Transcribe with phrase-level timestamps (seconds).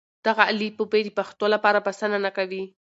[0.27, 2.63] دغه الفبې د پښتو لپاره بسنه نه کوي.